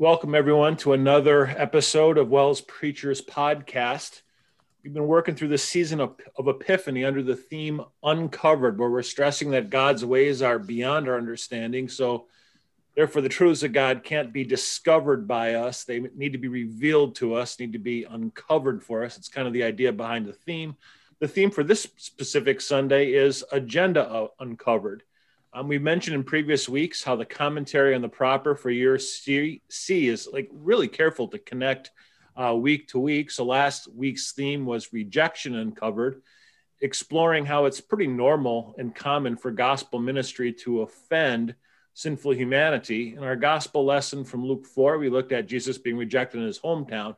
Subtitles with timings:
[0.00, 4.22] Welcome, everyone, to another episode of WELS Preachers Podcast.
[4.82, 9.02] We've been working through this season of, of, Epiphany under the theme Uncovered, where we're
[9.02, 11.86] stressing that God's ways are beyond our understanding.
[11.86, 12.28] So,
[12.96, 15.84] therefore, the truths of God can't be discovered by us.
[15.84, 19.18] They need to be revealed to us, need to be uncovered for us.
[19.18, 20.76] It's kind of the idea behind the theme.
[21.18, 25.02] The theme for this specific Sunday is Agenda Uncovered.
[25.52, 29.62] Um, we mentioned in previous weeks how the commentary on the proper for year C,
[29.68, 31.90] C is like really careful to connect
[32.36, 33.32] uh, week to week.
[33.32, 36.22] So last week's theme was rejection uncovered,
[36.80, 41.56] exploring how it's pretty normal and common for gospel ministry to offend
[41.94, 43.16] sinful humanity.
[43.16, 46.60] In our gospel lesson from Luke 4, we looked at Jesus being rejected in his
[46.60, 47.16] hometown.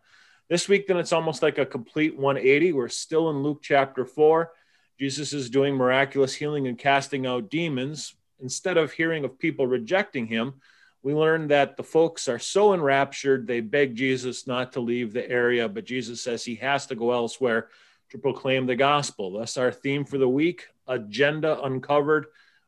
[0.49, 2.73] This week, then it's almost like a complete 180.
[2.73, 4.51] We're still in Luke chapter 4.
[4.99, 10.27] Jesus is doing miraculous healing and casting out demons instead of hearing of people rejecting
[10.27, 10.55] him,
[11.03, 15.29] we learn that the folks are so enraptured, they beg Jesus not to leave the
[15.29, 17.69] area, but Jesus says he has to go elsewhere
[18.11, 19.33] to proclaim the gospel.
[19.33, 22.27] That's our theme for the week Agenda Uncovered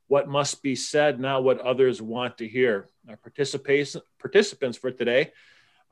[0.09, 2.89] What Must Be Said, Not What Others Want to Hear.
[3.09, 5.33] Our participants for today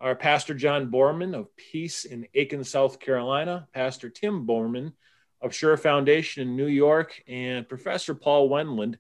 [0.01, 4.95] are Pastor John Borman of Peace in Aiken, South Carolina, Pastor Tim Borman
[5.41, 8.99] of Sure Foundation in New York, and Professor Paul Wendland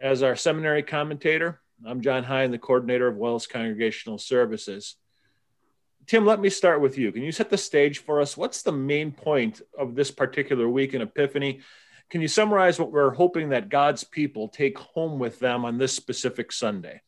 [0.00, 1.60] as our seminary commentator.
[1.86, 4.96] I'm John Hine, the coordinator of WELS Congregational Services.
[6.06, 7.12] Tim, let me start with you.
[7.12, 8.36] Can you set the stage for us?
[8.36, 11.60] What's the main point of this particular week in Epiphany?
[12.10, 15.94] Can you summarize what we're hoping that God's people take home with them on this
[15.94, 17.00] specific Sunday?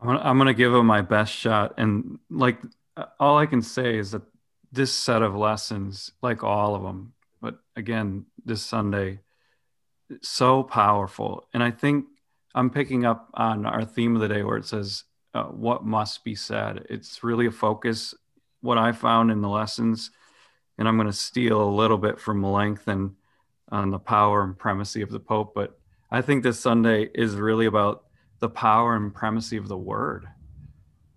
[0.00, 1.74] I'm going to give them my best shot.
[1.78, 2.58] And like
[3.20, 4.22] all I can say is that
[4.72, 9.20] this set of lessons, like all of them, but again, this Sunday,
[10.22, 11.48] so powerful.
[11.52, 12.06] And I think
[12.54, 16.24] I'm picking up on our theme of the day where it says, uh, what must
[16.24, 16.86] be said.
[16.88, 18.14] It's really a focus,
[18.60, 20.10] what I found in the lessons.
[20.78, 23.16] And I'm going to steal a little bit from Melanchthon
[23.70, 25.52] on the power and primacy of the Pope.
[25.54, 25.78] But
[26.10, 28.04] I think this Sunday is really about
[28.38, 30.26] the power and primacy of the word.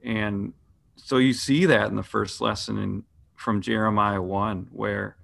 [0.04, 0.54] And
[0.96, 3.04] so you see that in the first lesson in
[3.36, 5.16] from Jeremiah 1, where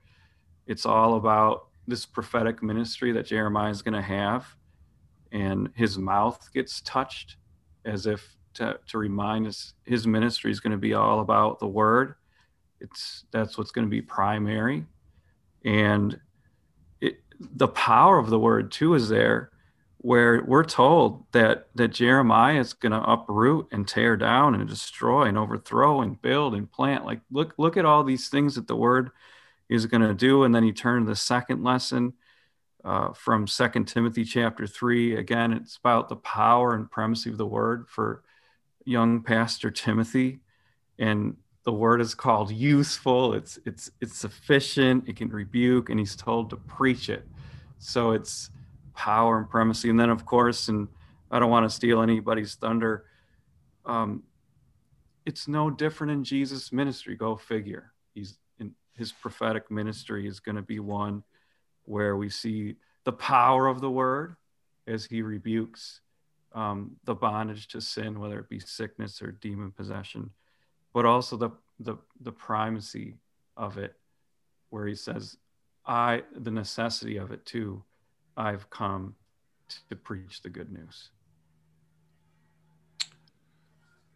[0.67, 4.47] it's all about this prophetic ministry that Jeremiah is going to have,
[5.31, 7.37] and his mouth gets touched
[7.85, 11.67] as if to, to remind us his ministry is going to be all about the
[11.67, 12.15] word.
[12.79, 14.85] It's that's what's going to be primary,
[15.65, 16.19] and
[17.01, 19.51] it, the power of the word too is there,
[19.97, 25.23] where we're told that that Jeremiah is going to uproot and tear down and destroy
[25.23, 27.05] and overthrow and build and plant.
[27.05, 29.11] Like look look at all these things that the word
[29.73, 30.43] is going to do.
[30.43, 32.13] And then he turned the second lesson
[32.83, 35.15] uh, from Second Timothy chapter 3.
[35.15, 38.23] Again, it's about the power and primacy of the word for
[38.85, 40.39] young Pastor Timothy.
[40.99, 46.15] And the word is called useful, it's, it's, it's sufficient, it can rebuke, and he's
[46.15, 47.25] told to preach it.
[47.79, 48.49] So it's
[48.93, 49.89] power and primacy.
[49.89, 50.87] And then, of course, and
[51.31, 53.05] I don't want to steal anybody's thunder.
[53.85, 54.23] Um,
[55.25, 57.15] it's no different in Jesus' ministry.
[57.15, 57.91] Go figure.
[58.13, 58.37] He's
[58.97, 61.23] his prophetic ministry is going to be one
[61.85, 64.35] where we see the power of the word
[64.87, 66.01] as he rebukes
[66.53, 70.29] um, the bondage to sin, whether it be sickness or demon possession,
[70.93, 71.49] but also the,
[71.79, 73.15] the, the primacy
[73.57, 73.95] of it,
[74.69, 75.37] where he says,
[75.85, 77.83] I, the necessity of it too,
[78.37, 79.15] I've come
[79.89, 81.09] to preach the good news.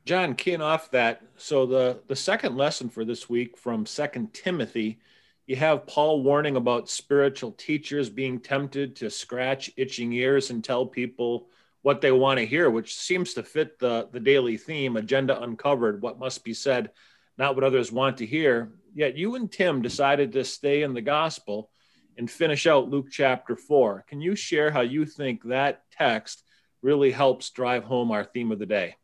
[0.07, 4.99] John, keying off that, so the the second lesson for this week from Second Timothy,
[5.47, 10.85] you have Paul warning about spiritual teachers being tempted to scratch itching ears and tell
[10.85, 11.49] people
[11.81, 16.01] what they want to hear, which seems to fit the the daily theme: agenda uncovered,
[16.01, 16.91] what must be said,
[17.37, 18.71] not what others want to hear.
[18.95, 21.69] Yet you and Tim decided to stay in the gospel
[22.17, 24.05] and finish out Luke chapter four.
[24.07, 26.43] Can you share how you think that text
[26.81, 28.95] really helps drive home our theme of the day?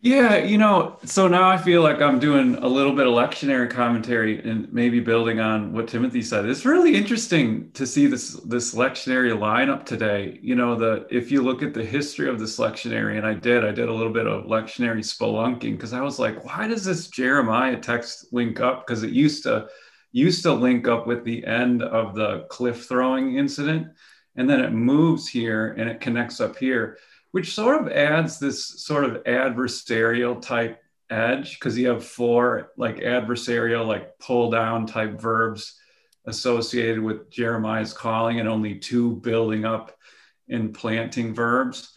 [0.00, 3.68] Yeah, you know, so now I feel like I'm doing a little bit of lectionary
[3.68, 6.44] commentary and maybe building on what Timothy said.
[6.44, 10.38] It's really interesting to see this this lectionary lineup today.
[10.40, 13.64] You know, the if you look at the history of this lectionary, and I did,
[13.64, 17.08] I did a little bit of lectionary spelunking because I was like, why does this
[17.08, 18.86] Jeremiah text link up?
[18.86, 19.66] Because it used to
[20.12, 23.88] used to link up with the end of the cliff throwing incident,
[24.36, 26.98] and then it moves here and it connects up here
[27.32, 32.96] which sort of adds this sort of adversarial type edge because you have four like
[32.96, 35.78] adversarial, like pull down type verbs
[36.26, 39.96] associated with Jeremiah's calling and only two building up
[40.48, 41.94] and planting verbs.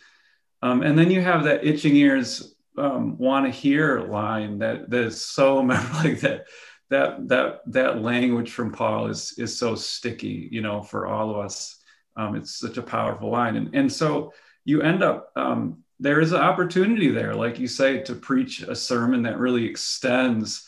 [0.61, 5.03] Um, and then you have that itching ears um, want to hear line that that
[5.05, 5.55] is so
[6.03, 6.45] like that
[6.89, 11.37] that that that language from Paul is is so sticky, you know, for all of
[11.37, 11.77] us.
[12.17, 14.33] Um, it's such a powerful line, and and so
[14.65, 18.75] you end up um, there is an opportunity there, like you say, to preach a
[18.75, 20.67] sermon that really extends.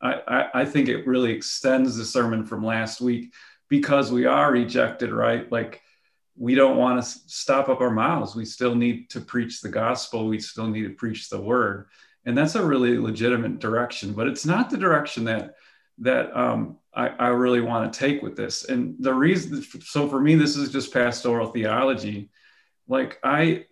[0.00, 3.32] I, I, I think it really extends the sermon from last week
[3.68, 5.50] because we are rejected, right?
[5.50, 5.80] Like
[6.36, 8.36] we don't want to stop up our mouths.
[8.36, 10.26] We still need to preach the gospel.
[10.26, 11.88] We still need to preach the word,
[12.26, 14.12] and that's a really legitimate direction.
[14.12, 15.54] But it's not the direction that
[15.98, 18.64] that um, I, I really want to take with this.
[18.64, 22.30] And the reason, so for me, this is just pastoral theology.
[22.88, 23.66] Like I,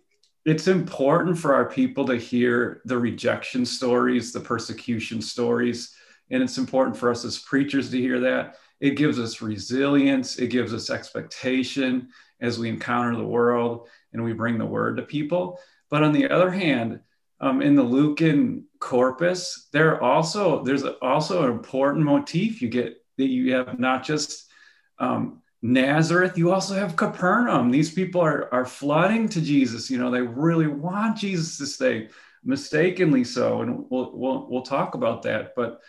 [0.44, 5.94] it's important for our people to hear the rejection stories, the persecution stories,
[6.30, 8.56] and it's important for us as preachers to hear that.
[8.80, 10.38] It gives us resilience.
[10.38, 12.08] It gives us expectation
[12.40, 15.60] as we encounter the world and we bring the word to people.
[15.88, 17.00] But on the other hand,
[17.40, 23.26] um, in the Lucan corpus, there also there's also an important motif you get that
[23.26, 24.48] you have not just
[24.98, 27.70] um, Nazareth, you also have Capernaum.
[27.70, 29.88] These people are, are flooding to Jesus.
[29.88, 32.08] You know, they really want Jesus to stay,
[32.44, 33.62] mistakenly so.
[33.62, 35.54] And we'll, we'll, we'll talk about that.
[35.54, 35.80] But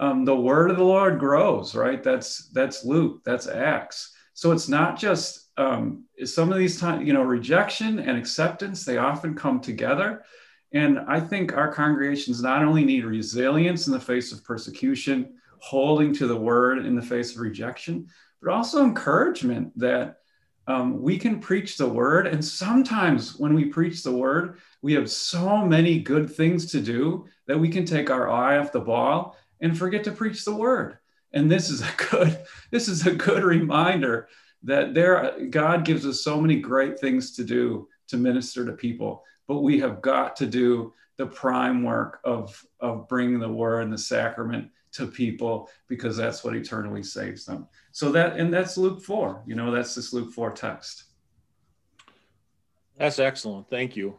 [0.00, 2.02] um, the word of the Lord grows, right?
[2.02, 4.12] That's, that's Luke, that's Acts.
[4.34, 8.96] So it's not just um, some of these times, you know, rejection and acceptance, they
[8.96, 10.24] often come together.
[10.72, 16.14] And I think our congregations not only need resilience in the face of persecution, holding
[16.14, 18.08] to the word in the face of rejection,
[18.42, 20.18] but also encouragement that
[20.66, 22.26] um, we can preach the word.
[22.26, 27.26] And sometimes when we preach the word, we have so many good things to do
[27.46, 30.98] that we can take our eye off the ball and forget to preach the word.
[31.32, 34.28] And this is a good, this is a good reminder
[34.62, 39.24] that there God gives us so many great things to do to minister to people,
[39.48, 43.92] but we have got to do the prime work of, of bringing the word and
[43.92, 47.66] the sacrament to people because that's what eternally saves them.
[47.92, 49.44] So that and that's Luke 4.
[49.46, 51.04] You know, that's this Luke 4 text.
[52.96, 53.68] That's excellent.
[53.70, 54.18] Thank you.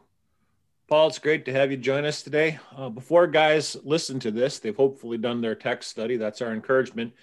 [0.87, 2.59] Paul, it's great to have you join us today.
[2.75, 6.17] Uh, before guys listen to this, they've hopefully done their text study.
[6.17, 7.13] That's our encouragement.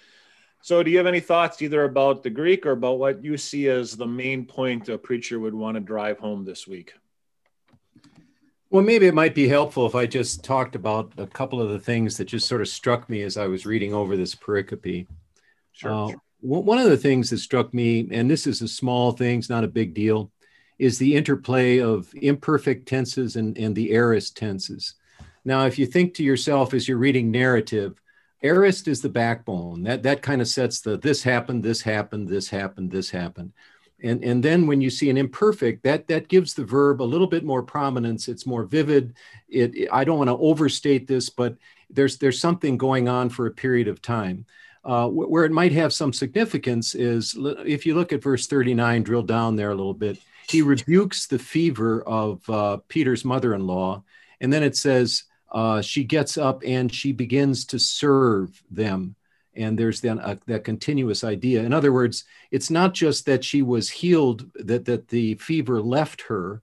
[0.61, 3.67] So, do you have any thoughts either about the Greek or about what you see
[3.67, 6.93] as the main point a preacher would want to drive home this week?
[8.71, 11.79] Well, maybe it might be helpful if I just talked about a couple of the
[11.79, 15.07] things that just sort of struck me as I was reading over this pericope.
[15.71, 15.91] Sure.
[15.91, 16.11] Uh,
[16.41, 19.63] one of the things that struck me, and this is a small thing, it's not
[19.63, 20.31] a big deal,
[20.77, 24.93] is the interplay of imperfect tenses and, and the aorist tenses.
[25.43, 27.99] Now, if you think to yourself as you're reading narrative,
[28.43, 29.83] aorist is the backbone.
[29.83, 33.51] That that kind of sets the this happened, this happened, this happened, this happened.
[34.01, 37.27] And, and then when you see an imperfect, that that gives the verb a little
[37.27, 38.27] bit more prominence.
[38.27, 39.15] It's more vivid.
[39.49, 41.57] It, it I don't want to overstate this, but
[41.89, 44.45] there's there's something going on for a period of time.
[44.85, 47.35] Uh, where it might have some significance is
[47.65, 50.17] if you look at verse 39, drill down there a little bit.
[50.47, 54.03] He rebukes the fever of uh, Peter's mother-in-law,
[54.39, 59.15] and then it says uh, she gets up and she begins to serve them.
[59.55, 61.63] And there's then a, that continuous idea.
[61.63, 66.21] In other words, it's not just that she was healed, that, that the fever left
[66.23, 66.61] her,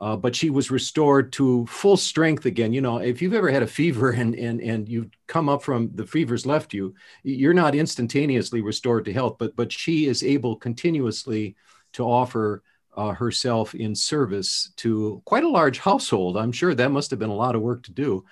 [0.00, 2.72] uh, but she was restored to full strength again.
[2.72, 5.90] You know, if you've ever had a fever and, and, and you've come up from
[5.94, 10.56] the fever's left you, you're not instantaneously restored to health, but, but she is able
[10.56, 11.56] continuously
[11.92, 12.62] to offer
[12.96, 16.36] uh, herself in service to quite a large household.
[16.36, 18.24] I'm sure that must have been a lot of work to do.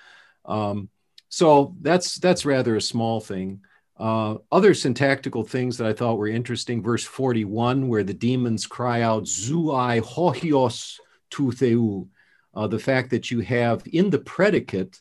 [0.44, 0.88] Um,
[1.28, 3.60] so that's that's rather a small thing.
[4.00, 6.82] Uh, other syntactical things that I thought were interesting.
[6.82, 12.08] Verse 41, where the demons cry out "Zuai hohios tu theu,"
[12.54, 14.98] uh, the fact that you have in the predicate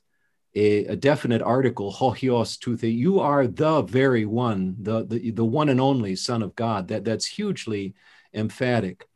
[0.54, 2.94] a, a definite article hohios tu theu.
[2.94, 6.90] You are the very one, the, the the one and only Son of God.
[6.90, 7.96] That that's hugely
[8.34, 9.08] emphatic.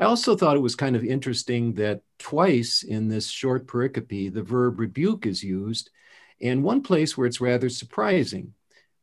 [0.00, 4.42] I also thought it was kind of interesting that twice in this short pericope, the
[4.42, 5.90] verb rebuke is used,
[6.40, 8.54] and one place where it's rather surprising.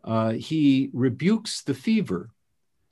[0.06, 2.30] Uh, he rebukes the fever.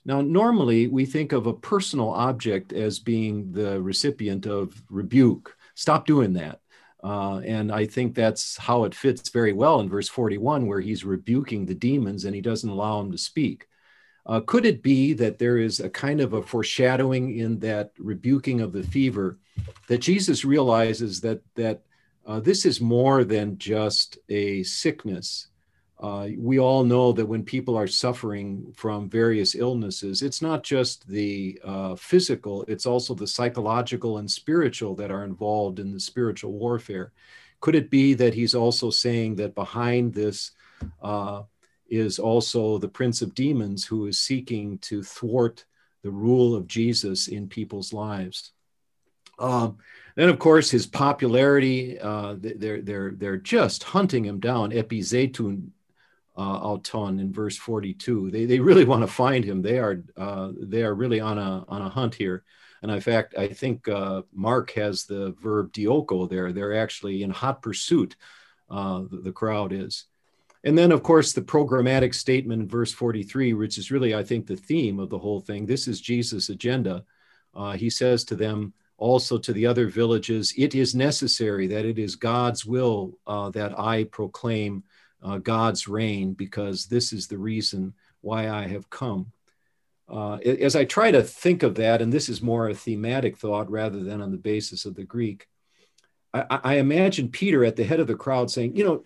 [0.03, 5.55] Now, normally we think of a personal object as being the recipient of rebuke.
[5.75, 6.59] Stop doing that.
[7.03, 11.05] Uh, and I think that's how it fits very well in verse 41, where he's
[11.05, 13.67] rebuking the demons and he doesn't allow them to speak.
[14.25, 18.61] Uh, could it be that there is a kind of a foreshadowing in that rebuking
[18.61, 19.37] of the fever
[19.87, 21.81] that Jesus realizes that that
[22.25, 25.49] uh, this is more than just a sickness,
[25.99, 31.07] Uh, we all know that when people are suffering from various illnesses, it's not just
[31.07, 36.51] the uh, physical, it's also the psychological and spiritual that are involved in the spiritual
[36.51, 37.13] warfare.
[37.61, 40.51] Could it be that he's also saying that behind this
[41.01, 41.43] uh,
[41.87, 45.63] is also the prince of demons who is seeking to thwart
[46.01, 48.51] the rule of Jesus in people's lives?
[49.39, 49.77] Um,
[50.15, 54.71] then, of course, his popularity, uh, they're, they're, they're just hunting him down.
[54.71, 55.69] Epizetun
[56.37, 58.31] uh, auton in verse 42.
[58.31, 59.61] They, they really want to find him.
[59.61, 62.43] They are, uh, they are really on a, on a hunt here.
[62.81, 66.51] And in fact, I think uh, Mark has the verb dioko there.
[66.51, 68.15] They're actually in hot pursuit,
[68.69, 70.05] uh, the, the crowd is.
[70.65, 74.47] And then, of course, the programmatic statement in verse 43, which is really, I think,
[74.47, 75.65] the theme of the whole thing.
[75.65, 77.03] This is Jesus' agenda.
[77.53, 81.99] Uh, he says to them, also to the other villages, it is necessary that it
[81.99, 84.83] is God's will uh, that I proclaim
[85.23, 89.31] uh, God's reign because this is the reason why I have come.
[90.09, 93.71] Uh, as I try to think of that, and this is more a thematic thought
[93.71, 95.47] rather than on the basis of the Greek,
[96.33, 99.03] I, I imagine Peter at the head of the crowd saying, You know,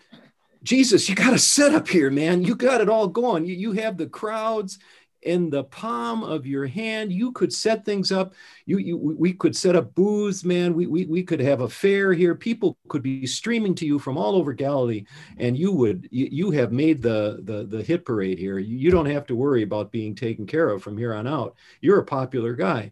[0.63, 2.43] Jesus, you got to a setup here, man.
[2.43, 3.45] You got it all going.
[3.45, 4.79] You, you have the crowds,
[5.23, 7.11] in the palm of your hand.
[7.11, 8.33] You could set things up.
[8.65, 10.73] You, you we could set up booths, man.
[10.73, 12.35] We, we, we could have a fair here.
[12.35, 15.05] People could be streaming to you from all over Galilee,
[15.37, 18.59] and you would you, you have made the, the the hit parade here.
[18.59, 21.55] You, you don't have to worry about being taken care of from here on out.
[21.81, 22.91] You're a popular guy.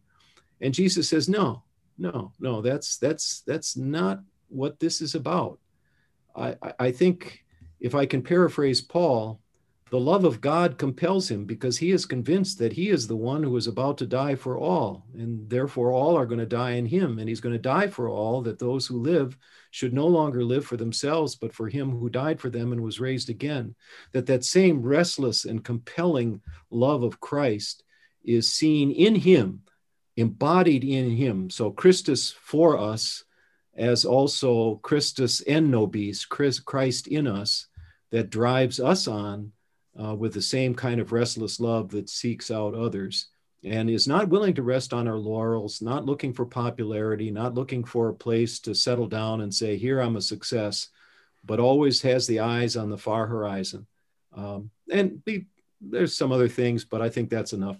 [0.61, 1.63] And Jesus says, No,
[1.97, 5.59] no, no, that's that's that's not what this is about.
[6.35, 7.45] I, I think
[7.79, 9.39] if I can paraphrase Paul,
[9.91, 13.43] the love of God compels him because he is convinced that he is the one
[13.43, 16.87] who is about to die for all, and therefore all are going to die in
[16.87, 17.19] him.
[17.19, 19.37] And he's going to die for all, that those who live
[19.69, 22.99] should no longer live for themselves, but for him who died for them and was
[22.99, 23.75] raised again.
[24.11, 27.83] That that same restless and compelling love of Christ
[28.23, 29.61] is seen in him,
[30.17, 31.51] embodied in him.
[31.51, 33.23] So Christus for us,
[33.75, 37.67] as also Christus en nobis, Christ in us,
[38.09, 39.51] that drives us on
[40.01, 43.27] uh, with the same kind of restless love that seeks out others
[43.63, 47.83] and is not willing to rest on our laurels, not looking for popularity, not looking
[47.83, 50.89] for a place to settle down and say, Here I'm a success,
[51.43, 53.87] but always has the eyes on the far horizon.
[54.35, 55.45] Um, and be,
[55.81, 57.77] there's some other things, but I think that's enough.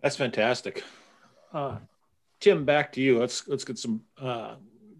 [0.00, 0.82] That's fantastic.
[1.52, 1.76] Uh,
[2.40, 3.18] Tim, back to you.
[3.18, 4.54] Let's let's get some uh,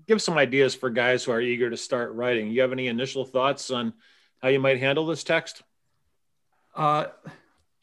[0.07, 2.51] give some ideas for guys who are eager to start writing.
[2.51, 3.93] You have any initial thoughts on
[4.43, 5.63] how you might handle this text?
[6.75, 7.07] Uh,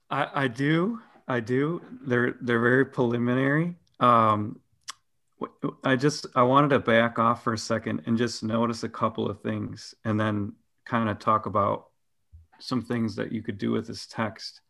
[0.10, 1.02] I, I do.
[1.28, 1.82] I do.
[2.06, 3.76] They're they're very preliminary.
[4.00, 4.60] Um,
[5.84, 9.30] I just I wanted to back off for a second and just notice a couple
[9.30, 10.54] of things, and then
[10.86, 11.88] kind of talk about
[12.60, 14.62] some things that you could do with this text.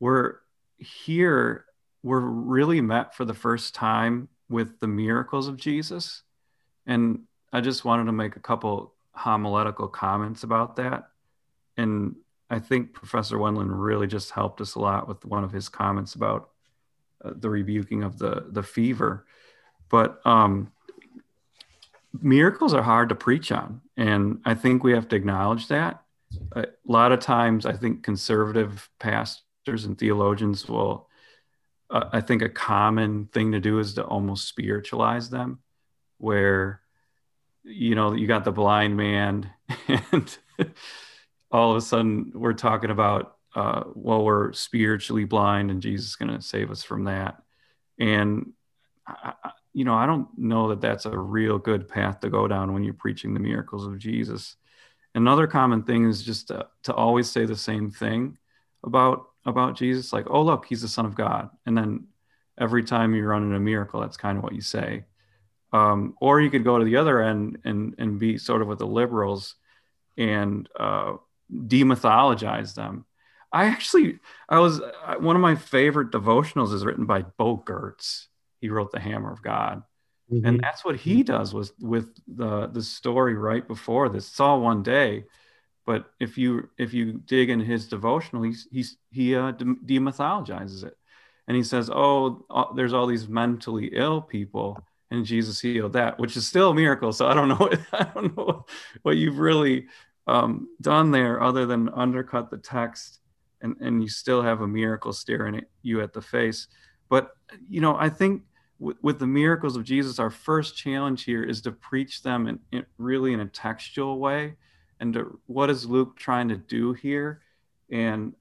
[0.00, 0.36] We're
[0.78, 1.64] here.
[2.02, 6.22] We're really met for the first time with the miracles of Jesus,
[6.86, 7.20] and
[7.52, 11.10] I just wanted to make a couple homiletical comments about that
[11.80, 12.16] and
[12.50, 16.14] I think Professor Wendland really just helped us a lot with one of his comments
[16.14, 16.50] about
[17.24, 19.26] uh, the rebuking of the the fever.
[19.88, 20.72] But um,
[22.20, 26.02] miracles are hard to preach on, and I think we have to acknowledge that.
[26.52, 31.08] A lot of times, I think conservative pastors and theologians will.
[31.88, 35.60] Uh, I think a common thing to do is to almost spiritualize them,
[36.18, 36.82] where
[37.62, 39.50] you know you got the blind man
[40.12, 40.38] and
[41.50, 46.16] all of a sudden we're talking about uh, well we're spiritually blind and jesus is
[46.16, 47.42] going to save us from that.
[47.98, 48.52] And
[49.06, 49.34] I,
[49.72, 52.82] you know i don't know that that's a real good path to go down when
[52.82, 54.56] you're preaching the miracles of jesus.
[55.14, 58.38] Another common thing is just to, to always say the same thing
[58.84, 61.50] about about jesus like oh look he's the son of god.
[61.66, 62.06] And then
[62.58, 65.04] every time you run into a miracle that's kind of what you say.
[65.72, 68.78] Um, or you could go to the other end and and be sort of with
[68.78, 69.54] the liberals
[70.16, 71.14] and uh,
[71.52, 73.04] demythologize them.
[73.52, 74.80] I actually, I was
[75.18, 78.26] one of my favorite devotionals is written by Bo Giertz.
[78.60, 79.82] He wrote The Hammer of God,
[80.32, 80.46] mm-hmm.
[80.46, 84.28] and that's what he does was with the the story right before this.
[84.28, 85.24] It's all one day,
[85.84, 90.96] but if you if you dig in his devotional, he's he's he uh, demythologizes it,
[91.48, 96.18] and he says, "Oh, uh, there's all these mentally ill people." and Jesus healed that,
[96.18, 97.12] which is still a miracle.
[97.12, 98.64] So I don't know, I don't know
[99.02, 99.88] what you've really
[100.26, 103.20] um, done there other than undercut the text
[103.60, 106.68] and, and you still have a miracle staring at you at the face.
[107.08, 107.32] But,
[107.68, 108.42] you know, I think
[108.78, 112.60] w- with the miracles of Jesus, our first challenge here is to preach them in,
[112.72, 114.54] in really in a textual way
[115.00, 117.40] and to, what is Luke trying to do here?
[117.90, 118.34] And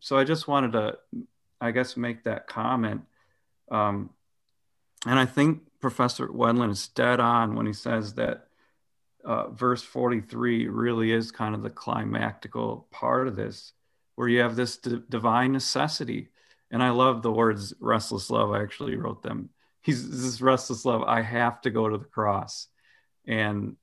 [0.00, 0.98] so I just wanted to,
[1.60, 3.02] I guess, make that comment.
[3.70, 4.10] Um,
[5.06, 8.48] and I think Professor Wendland is dead on when he says that
[9.24, 13.72] uh, verse 43 really is kind of the climactical part of this,
[14.14, 16.28] where you have this d- divine necessity.
[16.70, 18.50] And I love the words restless love.
[18.50, 19.50] I actually wrote them.
[19.82, 21.02] He's this restless love.
[21.02, 22.68] I have to go to the cross.
[23.26, 23.76] And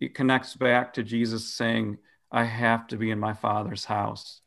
[0.00, 1.98] it connects back to Jesus saying,
[2.30, 4.40] I have to be in my father's house.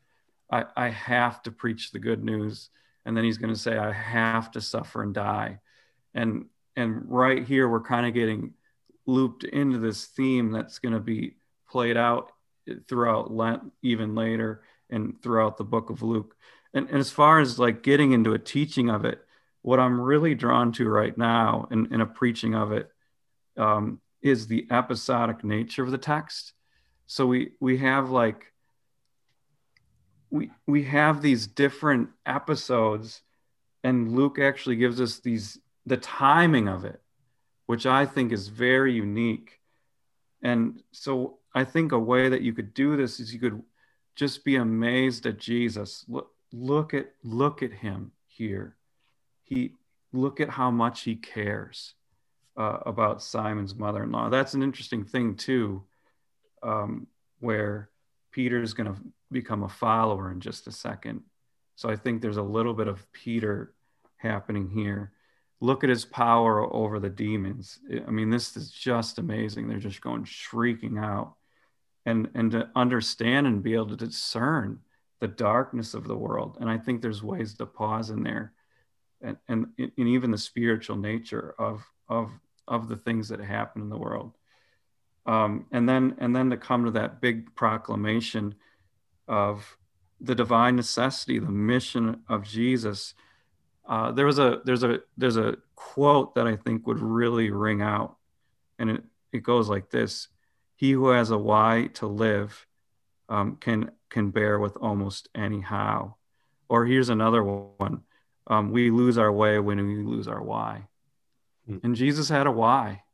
[0.50, 2.70] I, I have to preach the good news.
[3.04, 5.60] And then he's going to say, I have to suffer and die.
[6.14, 8.52] And and right here we're kind of getting
[9.06, 11.36] looped into this theme that's going to be
[11.68, 12.32] played out
[12.88, 16.36] throughout Lent, even later, and throughout the book of Luke.
[16.74, 19.24] And, and as far as like getting into a teaching of it,
[19.62, 22.90] what I'm really drawn to right now in, in a preaching of it
[23.56, 26.52] um, is the episodic nature of the text.
[27.06, 28.52] So we we have like
[30.30, 33.22] we we have these different episodes,
[33.82, 37.00] and Luke actually gives us these the timing of it,
[37.66, 39.60] which I think is very unique.
[40.42, 43.62] And so I think a way that you could do this is you could
[44.14, 46.04] just be amazed at Jesus.
[46.08, 48.76] Look, look at look at him here.
[49.42, 49.72] He
[50.12, 51.94] look at how much he cares
[52.56, 54.30] uh, about Simon's mother-in-law.
[54.30, 55.82] That's an interesting thing too,
[56.62, 57.06] um,
[57.40, 57.90] where
[58.32, 61.22] Peter's going to become a follower in just a second.
[61.74, 63.74] So I think there's a little bit of Peter
[64.16, 65.12] happening here
[65.60, 67.78] look at his power over the demons.
[68.06, 69.68] I mean, this is just amazing.
[69.68, 71.34] They're just going shrieking out.
[72.04, 74.78] And, and to understand and be able to discern
[75.20, 76.56] the darkness of the world.
[76.60, 78.52] And I think there's ways to pause in there
[79.20, 82.30] and, and, and even the spiritual nature of, of,
[82.68, 84.32] of the things that happen in the world.
[85.26, 88.54] Um, and then and then to come to that big proclamation
[89.26, 89.76] of
[90.20, 93.14] the divine necessity, the mission of Jesus
[93.88, 97.82] uh, there was a there's a there's a quote that I think would really ring
[97.82, 98.16] out,
[98.78, 100.28] and it, it goes like this:
[100.74, 102.66] "He who has a why to live
[103.28, 106.16] um, can can bear with almost any how."
[106.68, 108.02] Or here's another one:
[108.48, 110.88] um, "We lose our way when we lose our why,"
[111.70, 111.82] mm.
[111.84, 113.04] and Jesus had a why.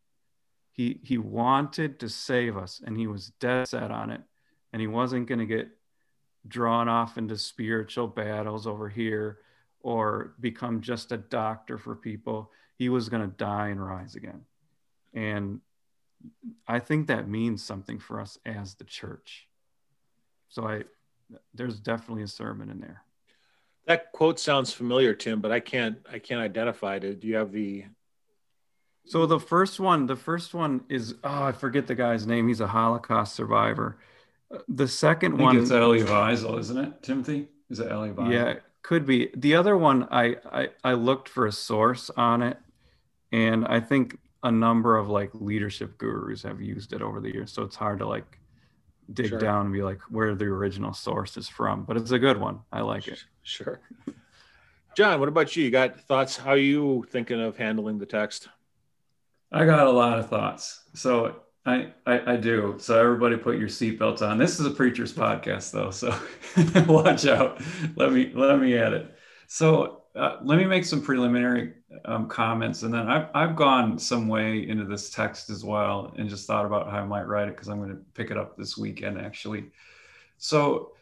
[0.71, 4.23] He he wanted to save us, and he was dead set on it,
[4.73, 5.69] and he wasn't going to get
[6.49, 9.39] drawn off into spiritual battles over here
[9.83, 12.51] or become just a doctor for people.
[12.77, 14.43] He was going to die and rise again.
[15.15, 15.61] And
[16.67, 19.49] I think that means something for us as the church.
[20.49, 20.85] So I
[21.55, 23.03] there's definitely a sermon in there.
[23.87, 27.21] That quote sounds familiar, Tim, but I can't I can't identify it.
[27.21, 27.85] Do you have the
[29.07, 32.49] So the first one, the first one is oh, I forget the guy's name.
[32.49, 33.99] He's a Holocaust survivor.
[34.53, 37.03] Uh, the second one it's Elie Wiesel, isn't it?
[37.03, 37.49] Timothy?
[37.71, 38.33] Is it Elie Wiesel?
[38.33, 39.31] Yeah, could be.
[39.35, 42.59] The other one, I, I, I looked for a source on it,
[43.31, 47.53] and I think a number of like leadership gurus have used it over the years.
[47.53, 48.39] So it's hard to like
[49.13, 49.39] dig sure.
[49.39, 51.85] down and be like where the original source is from.
[51.85, 52.61] But it's a good one.
[52.73, 53.25] I like it.
[53.43, 53.81] Sure.
[54.97, 55.65] John, what about you?
[55.65, 56.37] You got thoughts?
[56.37, 58.49] How are you thinking of handling the text?
[59.51, 60.83] I got a lot of thoughts.
[60.95, 62.77] So I, I, I do.
[62.79, 64.37] So everybody put your seatbelts on.
[64.37, 66.13] This is a preacher's podcast though, so
[66.93, 67.63] watch out.
[67.95, 69.15] Let me let me add it.
[69.47, 74.27] So uh, let me make some preliminary um, comments, and then I've I've gone some
[74.27, 77.55] way into this text as well, and just thought about how I might write it
[77.55, 79.67] because I'm going to pick it up this weekend actually.
[80.39, 80.93] So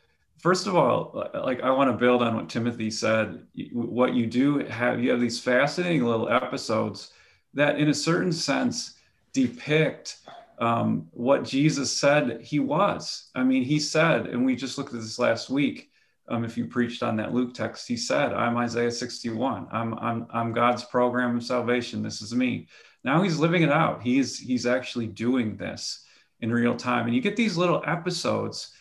[0.40, 3.46] first of all, like I want to build on what Timothy said.
[3.72, 7.12] What you do have you have these fascinating little episodes
[7.54, 8.96] that, in a certain sense,
[9.32, 10.18] depict
[10.60, 13.30] um, what Jesus said he was.
[13.34, 15.90] I mean, he said, and we just looked at this last week.
[16.28, 19.66] Um, if you preached on that Luke text, he said, "I'm Isaiah 61.
[19.72, 22.02] I'm I'm I'm God's program of salvation.
[22.02, 22.68] This is me."
[23.02, 24.02] Now he's living it out.
[24.02, 26.04] He's he's actually doing this
[26.40, 28.74] in real time, and you get these little episodes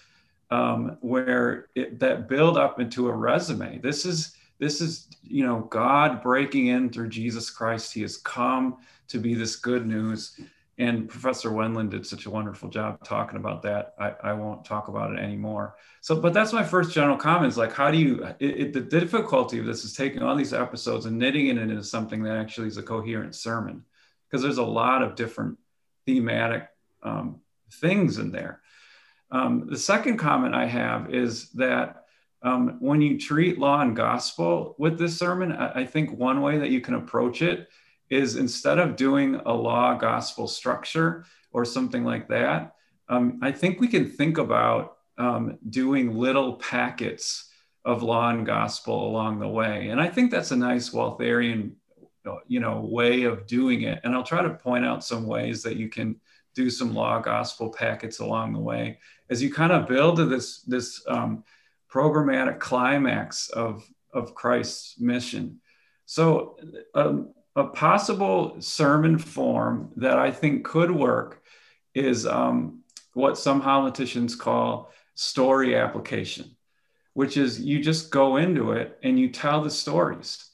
[0.51, 3.79] um, where it, that build up into a resume.
[3.79, 7.93] This is this is you know God breaking in through Jesus Christ.
[7.93, 10.39] He has come to be this good news
[10.79, 13.93] and Professor Wendland did such a wonderful job talking about that.
[13.99, 15.75] I, I won't talk about it anymore.
[15.99, 18.79] So, but that's my first general comment is like, how do you, it, it, the
[18.79, 22.69] difficulty of this is taking all these episodes and knitting it into something that actually
[22.69, 23.83] is a coherent sermon,
[24.25, 25.57] because there's a lot of different
[26.05, 26.69] thematic
[27.03, 27.41] um,
[27.73, 28.61] things in there.
[29.31, 32.05] Um, the second comment I have is that
[32.41, 36.57] um, when you treat law and gospel with this sermon, I, I think one way
[36.59, 37.67] that you can approach it
[38.09, 42.73] is instead of doing a law gospel structure or something like that,
[43.07, 47.49] um, I think we can think about um, doing little packets
[47.85, 49.89] of law and gospel along the way.
[49.89, 51.73] And I think that's a nice Waltherian,
[52.47, 53.99] you know, way of doing it.
[54.03, 56.19] And I'll try to point out some ways that you can
[56.55, 60.61] do some law gospel packets along the way as you kind of build to this
[60.61, 61.43] this um,
[61.91, 65.59] programmatic climax of of Christ's mission.
[66.05, 66.57] So
[66.95, 71.43] um, a possible sermon form that I think could work
[71.93, 72.81] is um,
[73.13, 76.55] what some homiletians call story application,
[77.13, 80.49] which is you just go into it and you tell the stories.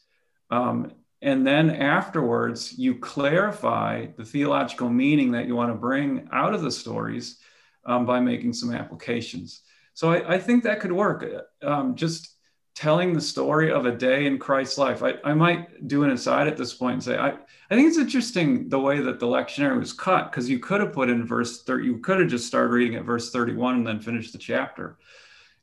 [0.50, 0.92] Um,
[1.22, 6.62] and then afterwards, you clarify the theological meaning that you want to bring out of
[6.62, 7.40] the stories
[7.86, 9.62] um, by making some applications.
[9.94, 11.26] So I, I think that could work.
[11.64, 12.35] Um, just
[12.76, 15.02] telling the story of a day in Christ's life.
[15.02, 17.98] I, I might do an aside at this point and say, I, I think it's
[17.98, 21.64] interesting the way that the lectionary was cut, because you could have put in verse
[21.64, 24.98] 30, you could have just started reading at verse 31 and then finished the chapter,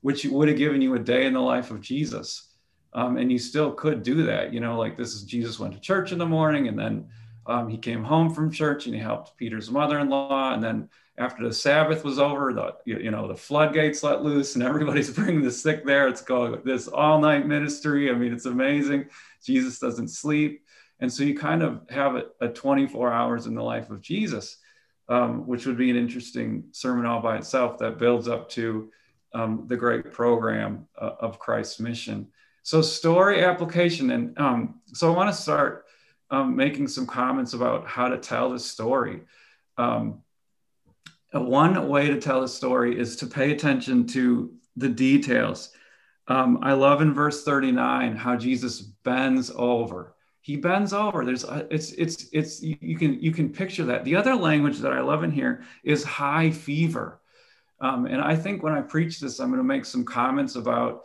[0.00, 2.48] which would have given you a day in the life of Jesus.
[2.94, 4.52] Um, and you still could do that.
[4.52, 7.08] You know, like this is Jesus went to church in the morning and then
[7.46, 10.54] um, he came home from church and he helped Peter's mother-in-law.
[10.54, 10.88] And then
[11.22, 15.42] after the Sabbath was over, the you know the floodgates let loose and everybody's bringing
[15.42, 16.08] the sick there.
[16.08, 18.10] It's called this all-night ministry.
[18.10, 19.06] I mean, it's amazing.
[19.44, 20.64] Jesus doesn't sleep,
[20.98, 24.58] and so you kind of have a, a 24 hours in the life of Jesus,
[25.08, 28.90] um, which would be an interesting sermon all by itself that builds up to
[29.32, 32.28] um, the great program uh, of Christ's mission.
[32.64, 35.86] So story application, and um, so I want to start
[36.30, 39.20] um, making some comments about how to tell the story.
[39.78, 40.22] Um,
[41.40, 45.72] one way to tell a story is to pay attention to the details.
[46.28, 50.14] Um, I love in verse 39 how Jesus bends over.
[50.40, 51.24] He bends over.
[51.24, 54.04] There's a, it's it's it's you can you can picture that.
[54.04, 57.20] The other language that I love in here is high fever.
[57.80, 61.02] Um, and I think when I preach this, I'm going to make some comments about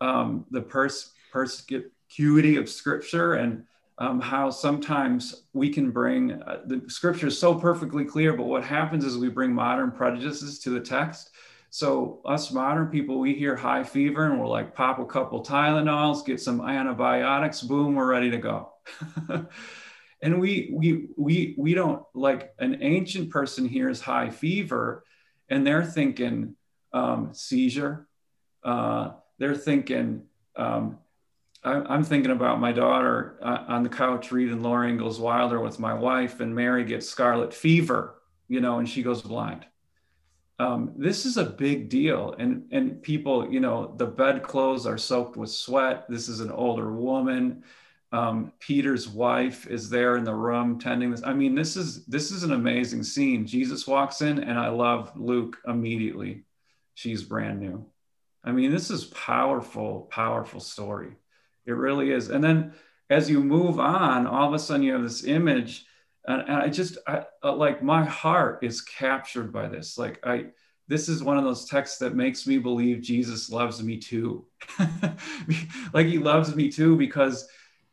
[0.00, 3.64] um, the pers- perspicuity of Scripture and
[3.98, 8.64] um, how sometimes we can bring uh, the scripture is so perfectly clear, but what
[8.64, 11.30] happens is we bring modern prejudices to the text.
[11.70, 16.24] So us modern people, we hear high fever and we're like, pop a couple Tylenols,
[16.24, 18.72] get some antibiotics, boom, we're ready to go.
[20.22, 25.04] and we we we we don't like an ancient person hears high fever,
[25.48, 26.56] and they're thinking
[26.92, 28.08] um, seizure.
[28.62, 30.22] Uh, they're thinking
[30.56, 30.98] um,
[31.64, 35.94] I'm thinking about my daughter uh, on the couch reading Laura Ingalls Wilder with my
[35.94, 39.64] wife, and Mary gets scarlet fever, you know, and she goes blind.
[40.58, 45.36] Um, this is a big deal, and and people, you know, the bedclothes are soaked
[45.36, 46.04] with sweat.
[46.08, 47.64] This is an older woman.
[48.12, 51.24] Um, Peter's wife is there in the room tending this.
[51.24, 53.46] I mean, this is this is an amazing scene.
[53.46, 56.44] Jesus walks in, and I love Luke immediately.
[56.94, 57.86] She's brand new.
[58.44, 61.16] I mean, this is powerful, powerful story.
[61.66, 62.30] It really is.
[62.30, 62.72] And then
[63.10, 65.86] as you move on, all of a sudden you have this image,
[66.26, 69.98] and, and I just I, uh, like my heart is captured by this.
[69.98, 70.46] Like I,
[70.88, 74.46] this is one of those texts that makes me believe Jesus loves me too.
[75.92, 77.46] like he loves me too because